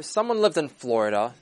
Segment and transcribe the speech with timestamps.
[0.00, 1.34] if someone lived in Florida,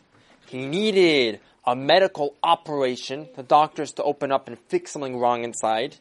[0.47, 5.95] he needed a medical operation, the doctors to open up and fix something wrong inside.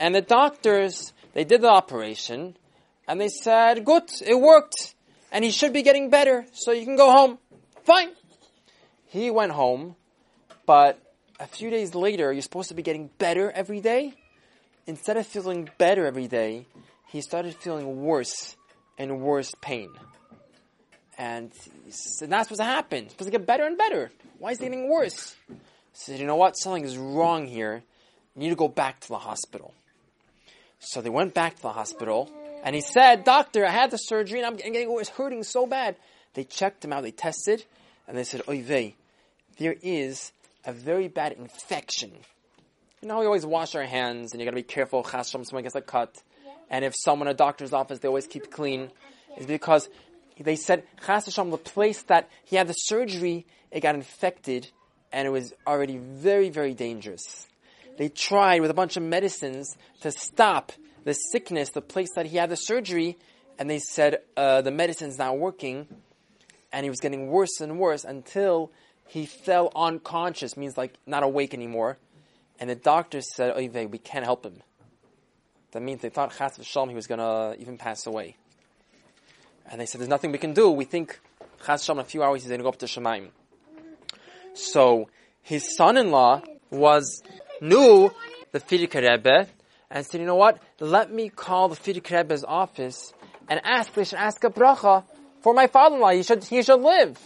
[0.00, 2.56] And the doctors, they did the operation,
[3.06, 4.96] and they said, good, it worked,
[5.30, 7.38] and he should be getting better, so you can go home.
[7.84, 8.10] Fine.
[9.06, 9.94] He went home,
[10.66, 10.98] but
[11.38, 14.14] a few days later, you're supposed to be getting better every day.
[14.88, 16.66] Instead of feeling better every day,
[17.06, 18.56] he started feeling worse
[18.98, 19.90] and worse pain.
[21.16, 21.52] And
[21.86, 23.04] it's not supposed to happen.
[23.04, 24.10] It's supposed to get better and better.
[24.38, 25.36] Why is it getting worse?
[25.48, 25.54] He
[25.92, 26.56] said, you know what?
[26.56, 27.82] Something is wrong here.
[28.34, 29.72] You need to go back to the hospital.
[30.80, 32.30] So they went back to the hospital,
[32.62, 35.96] and he said, Doctor, I had the surgery, and I'm getting, it's hurting so bad.
[36.34, 37.64] They checked him out, they tested,
[38.06, 38.96] and they said, Oy vey,
[39.58, 40.32] there is
[40.64, 42.12] a very bad infection.
[43.00, 45.74] You know, we always wash our hands, and you gotta be careful, chasham, someone gets
[45.74, 46.22] a cut.
[46.68, 48.90] And if someone in a doctor's office, they always keep clean.
[49.36, 49.88] It's because
[50.38, 54.68] they said, chas the place that he had the surgery, it got infected,
[55.12, 57.46] and it was already very, very dangerous.
[57.96, 60.72] They tried with a bunch of medicines to stop
[61.04, 63.16] the sickness, the place that he had the surgery,
[63.58, 65.86] and they said uh, the medicine's not working,
[66.72, 68.72] and he was getting worse and worse until
[69.06, 71.98] he fell unconscious, means like not awake anymore.
[72.58, 74.62] And the doctors said, "Oh, we can't help him."
[75.72, 78.36] That means they thought Chas v'shalom he was going to even pass away.
[79.74, 80.70] And they said, "There's nothing we can do.
[80.70, 81.18] We think
[81.66, 83.30] Chas v'shalom in a few hours he's going to go up to Shamayim."
[84.52, 85.08] So
[85.42, 87.24] his son-in-law was
[87.60, 88.12] knew
[88.52, 89.48] the Frierdiker Rebbe
[89.90, 90.62] and said, "You know what?
[90.78, 93.12] Let me call the Frierdiker Rebbe's office
[93.48, 93.92] and ask.
[93.94, 95.02] They should ask a bracha
[95.40, 96.10] for my father-in-law.
[96.10, 97.18] He should he should live."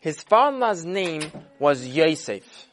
[0.00, 2.68] His father-in-law's name was Yosef.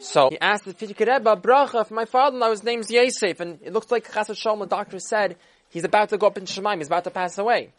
[0.00, 2.50] So he asked the Frierdiker Rebbe, bracha for my father-in-law.
[2.50, 5.38] His name's Yosef, and it looks like Chas v'shalom, the doctor said,
[5.76, 6.78] he's about to go up in Shamayim.
[6.78, 7.72] He's about to pass away.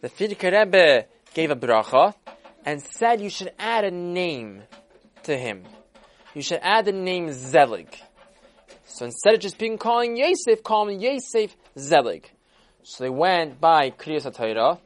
[0.00, 2.14] The Frierdiker Rebbe gave a bracha
[2.66, 4.62] and said you should add a name
[5.22, 5.64] to him
[6.34, 7.96] you should add the name Zelig.
[8.86, 12.30] So instead of just being calling Yosef, call him Yosef Zelig.
[12.82, 14.78] So they went by Kriyas HaTorah,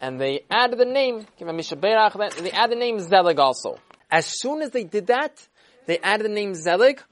[0.00, 3.78] and they added the name, they added the name Zelig also.
[4.10, 5.46] As soon as they did that,
[5.86, 7.02] they added the name Zelig,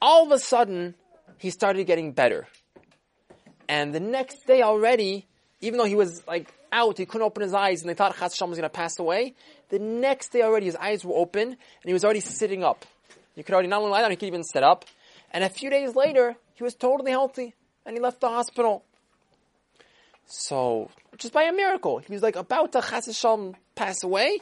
[0.00, 0.94] all of a sudden,
[1.38, 2.46] he started getting better.
[3.72, 5.26] And the next day already,
[5.62, 8.38] even though he was like out, he couldn't open his eyes, and they thought Chas
[8.38, 9.34] was going to pass away,
[9.70, 12.84] the next day already his eyes were open, and he was already sitting up.
[13.34, 14.84] You could already not only lie down, he could even sit up.
[15.32, 17.54] And a few days later, he was totally healthy,
[17.86, 18.84] and he left the hospital.
[20.26, 24.40] So, just by a miracle, he was like about to Chas Shalom pass away.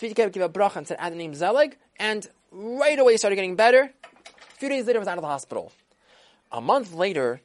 [0.00, 3.36] The gave a bracha and said, add the name Zelig, and right away he started
[3.36, 3.82] getting better.
[3.82, 5.70] A few days later, he was out of the hospital.
[6.50, 7.40] A month later,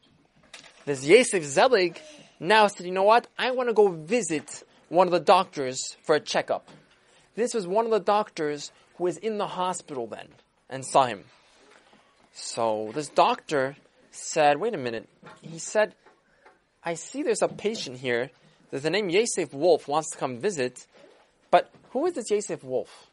[0.85, 2.01] this Yosef Zelig
[2.39, 3.27] now said, you know what?
[3.37, 6.67] I want to go visit one of the doctors for a checkup.
[7.35, 10.27] This was one of the doctors who was in the hospital then
[10.69, 11.23] and saw him.
[12.33, 13.75] So this doctor
[14.11, 15.07] said, wait a minute.
[15.41, 15.95] He said,
[16.83, 18.31] I see there's a patient here.
[18.71, 20.87] that the name Yosef Wolf wants to come visit.
[21.51, 23.07] But who is this Yosef Wolf?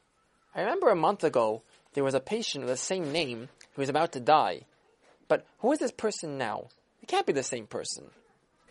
[0.54, 1.62] I remember a month ago
[1.94, 4.62] there was a patient with the same name who was about to die.
[5.26, 6.68] But who is this person now?
[7.08, 8.04] Can't be the same person.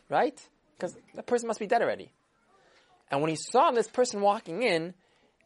[0.09, 0.40] Right?
[0.78, 2.12] Because the person must be dead already.
[3.12, 4.94] And when he saw this person walking in,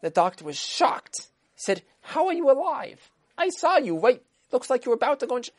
[0.02, 1.28] the doctor was shocked.
[1.56, 3.00] He said, How are you alive?
[3.38, 4.22] I saw you, right?
[4.52, 5.52] Looks like you were about to go and, sh-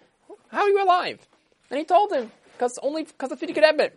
[0.49, 1.19] how are you alive?
[1.71, 3.91] And he told him, because only because of Frierdiker Rebbe.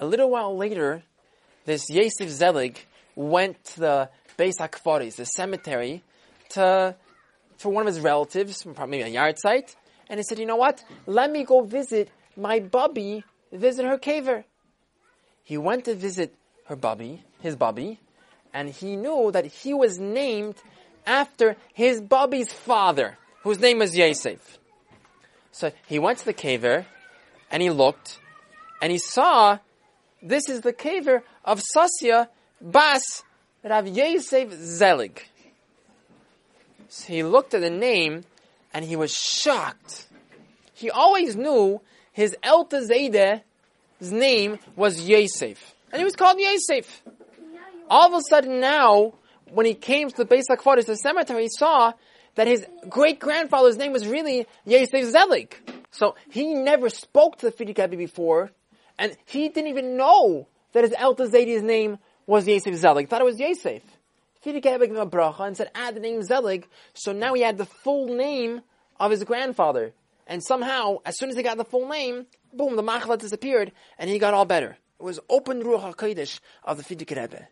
[0.00, 1.02] A little while later,
[1.64, 2.84] this Yosef Zelig
[3.14, 6.02] went to the Beis HaKvaros, the cemetery,
[6.50, 6.94] to,
[7.58, 9.74] for one of his relatives, probably a yahrzeit,
[10.08, 10.84] and he said, you know what?
[11.06, 14.44] Let me go visit my bubby, visit her kever.
[15.42, 16.34] He went to visit
[16.66, 18.00] her bubby, his bubby,
[18.52, 20.56] and he knew that he was named
[21.06, 24.58] after his bubby's father, whose name was Yosef.
[25.52, 26.84] So he went to the kever,
[27.50, 28.18] and he looked,
[28.82, 29.58] and he saw
[30.22, 32.28] this is the kever of Sasya
[32.60, 33.22] Bas
[33.62, 35.28] Rav Yosef Zelig.
[36.88, 38.24] So he looked at the name,
[38.72, 40.06] and he was shocked.
[40.74, 41.80] He always knew
[42.12, 45.74] his Elta zadeh's name was Yosef.
[45.92, 47.02] And he was called Yosef.
[47.88, 49.14] All of a sudden now,
[49.50, 51.92] when he came to the Beis HaKvaros, the cemetery, he saw
[52.34, 55.56] that his great grandfather's name was really Yosef Zelig.
[55.90, 58.50] So he never spoke to the Rebbe before,
[58.98, 63.06] and he didn't even know that his Elta Zedi's name was Yosef Zelig.
[63.06, 63.82] He thought it was Yosef.
[64.54, 66.68] Him a bracha and said, add the name Zelig.
[66.94, 68.62] So now he had the full name
[69.00, 69.92] of his grandfather.
[70.26, 74.10] And somehow, as soon as he got the full name, boom, the machla disappeared, and
[74.10, 74.76] he got all better.
[74.98, 77.48] It was open Ruach HaKodesh of the Frierdiker Rebbe.